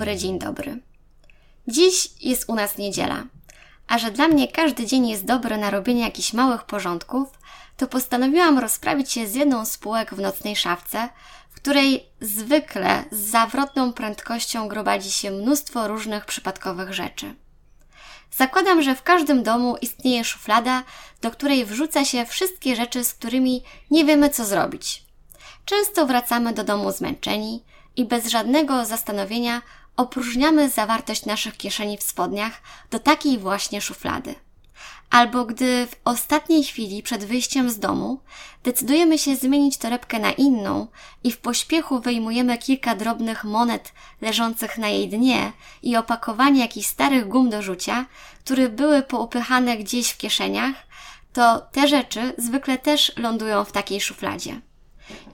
[0.00, 0.80] dobry, dzień dobry.
[1.68, 3.24] Dziś jest u nas niedziela,
[3.88, 7.28] a że dla mnie każdy dzień jest dobry na robienie jakichś małych porządków,
[7.76, 11.08] to postanowiłam rozprawić się z jedną z spółek w nocnej szafce,
[11.50, 17.34] w której zwykle z zawrotną prędkością gromadzi się mnóstwo różnych przypadkowych rzeczy.
[18.32, 20.82] Zakładam, że w każdym domu istnieje szuflada,
[21.22, 25.04] do której wrzuca się wszystkie rzeczy, z którymi nie wiemy co zrobić.
[25.64, 27.64] Często wracamy do domu zmęczeni
[27.96, 29.62] i bez żadnego zastanowienia
[29.96, 34.34] opróżniamy zawartość naszych kieszeni w spodniach do takiej właśnie szuflady.
[35.10, 38.20] Albo gdy w ostatniej chwili przed wyjściem z domu
[38.64, 40.86] decydujemy się zmienić torebkę na inną
[41.24, 45.52] i w pośpiechu wyjmujemy kilka drobnych monet leżących na jej dnie
[45.82, 48.06] i opakowanie jakichś starych gum do rzucia,
[48.44, 50.74] które były poupychane gdzieś w kieszeniach,
[51.32, 54.60] to te rzeczy zwykle też lądują w takiej szufladzie.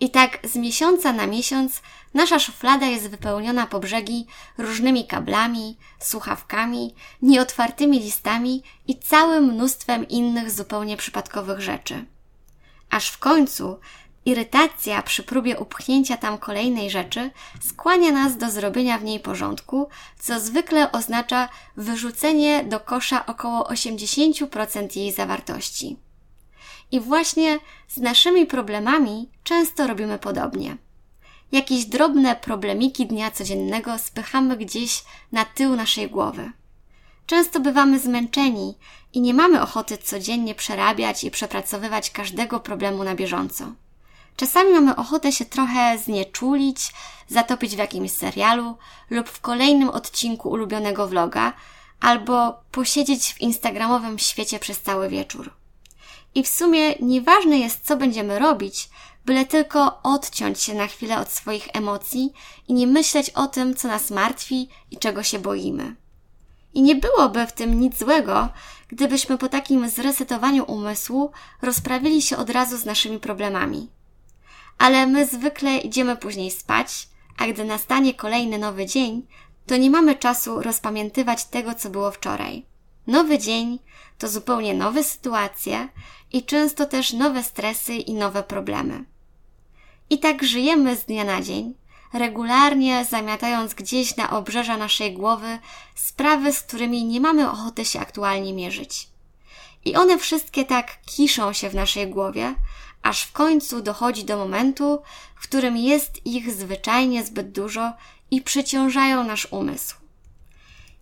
[0.01, 1.83] I tak z miesiąca na miesiąc
[2.15, 4.27] nasza szuflada jest wypełniona po brzegi
[4.59, 12.05] różnymi kablami, słuchawkami, nieotwartymi listami i całym mnóstwem innych zupełnie przypadkowych rzeczy.
[12.91, 13.79] Aż w końcu
[14.27, 17.31] irytacja przy próbie upchnięcia tam kolejnej rzeczy
[17.61, 24.97] skłania nas do zrobienia w niej porządku, co zwykle oznacza wyrzucenie do kosza około 80%
[24.97, 25.97] jej zawartości.
[26.93, 30.77] I właśnie z naszymi problemami często robimy podobnie.
[31.53, 36.53] Jakieś drobne problemiki dnia codziennego spychamy gdzieś na tył naszej głowy.
[37.27, 38.75] Często bywamy zmęczeni
[39.13, 43.73] i nie mamy ochoty codziennie przerabiać i przepracowywać każdego problemu na bieżąco.
[44.37, 46.93] Czasami mamy ochotę się trochę znieczulić,
[47.29, 48.77] zatopić w jakimś serialu
[49.11, 51.53] lub w kolejnym odcinku ulubionego vloga,
[52.01, 55.51] albo posiedzieć w instagramowym świecie przez cały wieczór.
[56.37, 58.89] I w sumie nieważne jest, co będziemy robić,
[59.27, 62.33] byle tylko odciąć się na chwilę od swoich emocji
[62.69, 65.97] i nie myśleć o tym, co nas martwi i czego się boimy.
[66.75, 68.49] I nie byłoby w tym nic złego,
[68.89, 71.31] gdybyśmy po takim zresetowaniu umysłu
[71.63, 73.89] rozprawili się od razu z naszymi problemami.
[74.79, 77.09] Ale my zwykle idziemy później spać,
[77.39, 79.27] a gdy nastanie kolejny nowy dzień,
[79.67, 82.76] to nie mamy czasu rozpamiętywać tego, co było wczoraj.
[83.07, 83.79] Nowy dzień
[84.19, 85.89] to zupełnie nowe sytuacje
[86.33, 89.05] i często też nowe stresy i nowe problemy.
[90.11, 91.75] I tak żyjemy z dnia na dzień,
[92.13, 95.59] regularnie zamiatając gdzieś na obrzeża naszej głowy
[95.95, 99.09] sprawy, z którymi nie mamy ochoty się aktualnie mierzyć.
[99.85, 102.55] I one wszystkie tak kiszą się w naszej głowie,
[103.03, 105.03] aż w końcu dochodzi do momentu,
[105.37, 107.93] w którym jest ich zwyczajnie zbyt dużo
[108.31, 110.06] i przeciążają nasz umysł.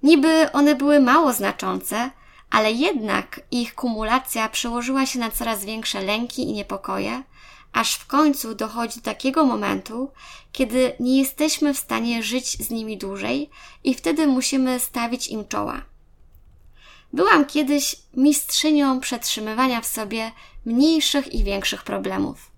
[0.04, 2.10] Niby one były mało znaczące,
[2.50, 7.22] ale jednak ich kumulacja przełożyła się na coraz większe lęki i niepokoje,
[7.72, 10.10] aż w końcu dochodzi do takiego momentu,
[10.52, 13.50] kiedy nie jesteśmy w stanie żyć z nimi dłużej
[13.84, 15.82] i wtedy musimy stawić im czoła.
[17.12, 20.32] Byłam kiedyś mistrzynią przetrzymywania w sobie
[20.66, 22.50] mniejszych i większych problemów.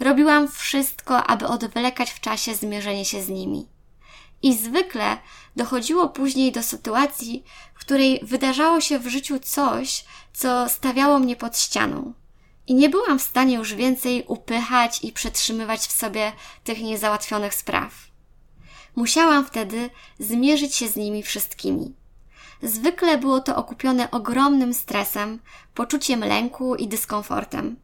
[0.00, 3.77] Robiłam wszystko, aby odwlekać w czasie zmierzenie się z nimi.
[4.42, 5.16] I zwykle
[5.56, 7.44] dochodziło później do sytuacji,
[7.74, 12.12] w której wydarzało się w życiu coś, co stawiało mnie pod ścianą.
[12.66, 16.32] I nie byłam w stanie już więcej upychać i przetrzymywać w sobie
[16.64, 17.94] tych niezałatwionych spraw.
[18.96, 21.94] Musiałam wtedy zmierzyć się z nimi wszystkimi.
[22.62, 25.40] Zwykle było to okupione ogromnym stresem,
[25.74, 27.76] poczuciem lęku i dyskomfortem.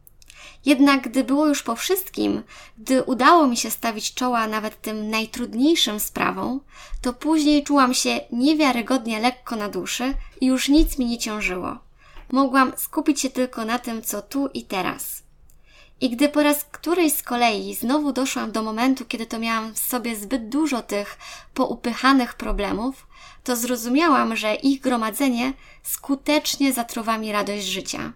[0.65, 2.43] Jednak gdy było już po wszystkim,
[2.79, 6.61] gdy udało mi się stawić czoła nawet tym najtrudniejszym sprawom,
[7.03, 11.79] to później czułam się niewiarygodnie lekko na duszy i już nic mi nie ciążyło.
[12.33, 15.23] Mogłam skupić się tylko na tym, co tu i teraz.
[16.01, 19.79] I gdy po raz którejś z kolei znowu doszłam do momentu, kiedy to miałam w
[19.79, 21.19] sobie zbyt dużo tych
[21.55, 23.07] poupychanych problemów,
[23.45, 25.53] to zrozumiałam, że ich gromadzenie
[25.83, 28.13] skutecznie zatruwa mi radość życia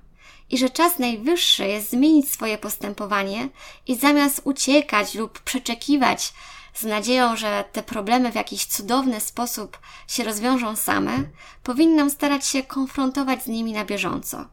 [0.51, 3.49] i że czas najwyższy jest zmienić swoje postępowanie
[3.87, 6.33] i zamiast uciekać lub przeczekiwać
[6.75, 9.79] z nadzieją, że te problemy w jakiś cudowny sposób
[10.09, 11.25] się rozwiążą same,
[11.63, 14.45] powinnam starać się konfrontować z nimi na bieżąco.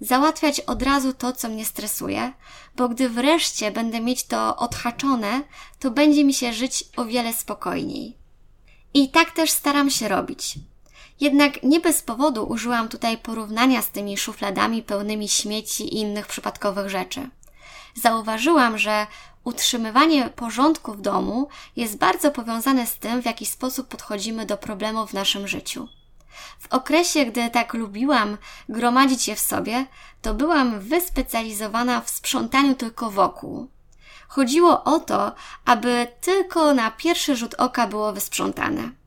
[0.00, 2.32] Załatwiać od razu to, co mnie stresuje,
[2.76, 5.42] bo gdy wreszcie będę mieć to odhaczone,
[5.78, 8.16] to będzie mi się żyć o wiele spokojniej.
[8.94, 10.54] I tak też staram się robić.
[11.20, 16.90] Jednak nie bez powodu użyłam tutaj porównania z tymi szufladami pełnymi śmieci i innych przypadkowych
[16.90, 17.28] rzeczy.
[17.94, 19.06] Zauważyłam, że
[19.44, 25.10] utrzymywanie porządku w domu jest bardzo powiązane z tym, w jaki sposób podchodzimy do problemów
[25.10, 25.88] w naszym życiu.
[26.58, 28.36] W okresie, gdy tak lubiłam
[28.68, 29.86] gromadzić je w sobie,
[30.22, 33.68] to byłam wyspecjalizowana w sprzątaniu tylko wokół.
[34.28, 35.32] Chodziło o to,
[35.64, 38.99] aby tylko na pierwszy rzut oka było wysprzątane.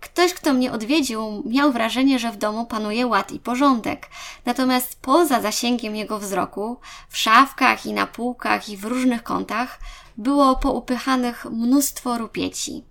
[0.00, 4.10] Ktoś, kto mnie odwiedził, miał wrażenie, że w domu panuje ład i porządek.
[4.44, 9.80] Natomiast poza zasięgiem jego wzroku, w szafkach i na półkach i w różnych kątach,
[10.16, 12.84] było poupychanych mnóstwo rupieci.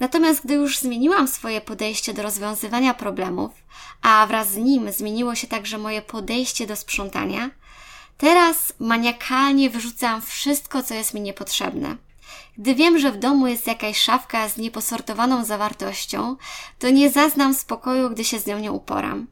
[0.00, 3.50] Natomiast gdy już zmieniłam swoje podejście do rozwiązywania problemów,
[4.02, 7.50] a wraz z nim zmieniło się także moje podejście do sprzątania,
[8.16, 11.96] teraz maniakalnie wyrzucam wszystko, co jest mi niepotrzebne.
[12.58, 16.36] Gdy wiem, że w domu jest jakaś szafka z nieposortowaną zawartością,
[16.78, 19.26] to nie zaznam spokoju, gdy się z nią nie uporam.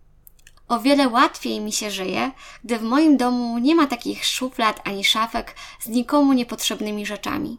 [0.69, 2.31] O wiele łatwiej mi się żyje,
[2.65, 7.59] gdy w moim domu nie ma takich szuflad ani szafek z nikomu niepotrzebnymi rzeczami.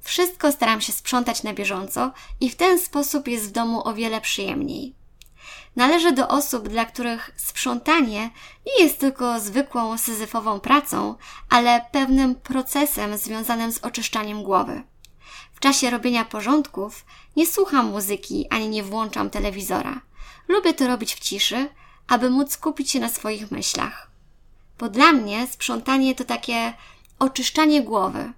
[0.00, 4.20] Wszystko staram się sprzątać na bieżąco i w ten sposób jest w domu o wiele
[4.20, 4.97] przyjemniej.
[5.78, 8.30] Należę do osób, dla których sprzątanie
[8.66, 11.14] nie jest tylko zwykłą syzyfową pracą,
[11.50, 14.82] ale pewnym procesem związanym z oczyszczaniem głowy.
[15.54, 17.04] W czasie robienia porządków
[17.36, 20.00] nie słucham muzyki ani nie włączam telewizora.
[20.48, 21.68] Lubię to robić w ciszy,
[22.08, 24.10] aby móc skupić się na swoich myślach.
[24.78, 26.74] Bo dla mnie sprzątanie to takie
[27.18, 28.32] oczyszczanie głowy.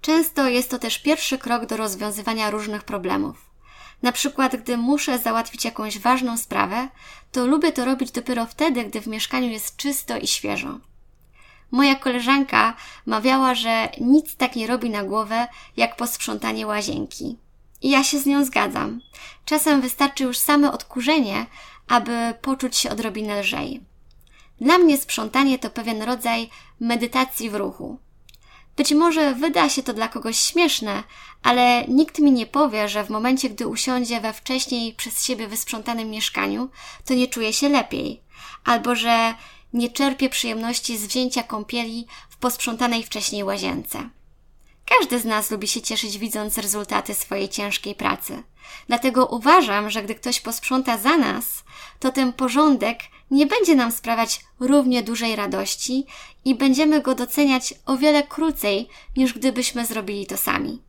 [0.00, 3.55] Często jest to też pierwszy krok do rozwiązywania różnych problemów.
[4.02, 6.88] Na przykład, gdy muszę załatwić jakąś ważną sprawę,
[7.32, 10.78] to lubię to robić dopiero wtedy, gdy w mieszkaniu jest czysto i świeżo.
[11.70, 12.76] Moja koleżanka
[13.06, 17.36] mawiała, że nic tak nie robi na głowę, jak posprzątanie łazienki.
[17.82, 19.00] I ja się z nią zgadzam.
[19.44, 21.46] Czasem wystarczy już same odkurzenie,
[21.88, 23.80] aby poczuć się odrobinę lżej.
[24.60, 26.50] Dla mnie sprzątanie to pewien rodzaj
[26.80, 27.98] medytacji w ruchu.
[28.76, 31.02] Być może wyda się to dla kogoś śmieszne,
[31.42, 36.10] ale nikt mi nie powie, że w momencie, gdy usiądzie we wcześniej przez siebie wysprzątanym
[36.10, 36.68] mieszkaniu,
[37.04, 38.22] to nie czuje się lepiej,
[38.64, 39.34] albo że
[39.72, 44.10] nie czerpie przyjemności z wzięcia kąpieli w posprzątanej wcześniej łazience.
[44.86, 48.42] Każdy z nas lubi się cieszyć widząc rezultaty swojej ciężkiej pracy.
[48.86, 51.64] Dlatego uważam, że gdy ktoś posprząta za nas,
[52.00, 52.98] to ten porządek
[53.30, 56.06] nie będzie nam sprawiać równie dużej radości
[56.44, 60.82] i będziemy go doceniać o wiele krócej, niż gdybyśmy zrobili to sami.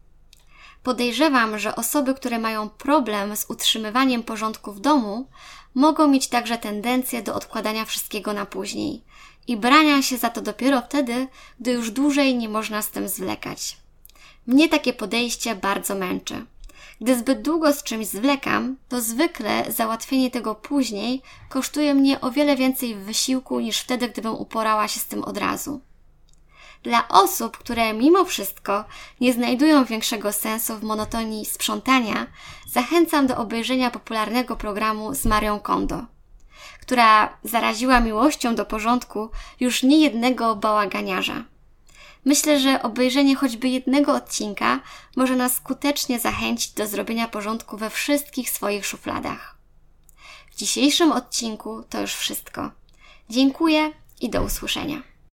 [0.83, 5.27] Podejrzewam, że osoby, które mają problem z utrzymywaniem porządku w domu,
[5.75, 9.03] mogą mieć także tendencję do odkładania wszystkiego na później
[9.47, 11.27] i brania się za to dopiero wtedy,
[11.59, 13.77] gdy już dłużej nie można z tym zwlekać.
[14.47, 16.45] Mnie takie podejście bardzo męczy.
[17.01, 22.55] Gdy zbyt długo z czymś zwlekam, to zwykle załatwienie tego później kosztuje mnie o wiele
[22.55, 25.81] więcej wysiłku niż wtedy, gdybym uporała się z tym od razu.
[26.83, 28.85] Dla osób, które mimo wszystko
[29.21, 32.27] nie znajdują większego sensu w monotonii sprzątania,
[32.67, 36.05] zachęcam do obejrzenia popularnego programu z Marią Kondo,
[36.81, 39.29] która zaraziła miłością do porządku
[39.59, 41.43] już niejednego bałaganiarza.
[42.25, 44.79] Myślę, że obejrzenie choćby jednego odcinka
[45.15, 49.57] może nas skutecznie zachęcić do zrobienia porządku we wszystkich swoich szufladach.
[50.51, 52.71] W dzisiejszym odcinku to już wszystko.
[53.29, 53.91] Dziękuję
[54.21, 55.01] i do usłyszenia.